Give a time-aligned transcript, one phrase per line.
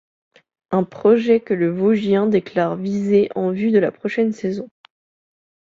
[0.71, 4.67] Un projet que le vosgien déclare viser en vue de la prochaine saison.